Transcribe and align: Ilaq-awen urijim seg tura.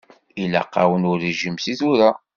Ilaq-awen 0.43 1.07
urijim 1.11 1.55
seg 1.63 1.75
tura. 1.79 2.09